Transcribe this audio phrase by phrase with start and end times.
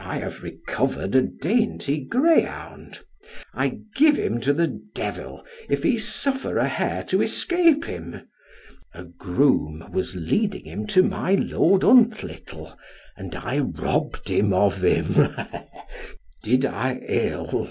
[0.00, 2.98] I have recovered a dainty greyhound;
[3.54, 8.26] I give him to the devil, if he suffer a hare to escape him.
[8.92, 12.76] A groom was leading him to my Lord Huntlittle,
[13.16, 15.32] and I robbed him of him.
[16.42, 17.70] Did I ill?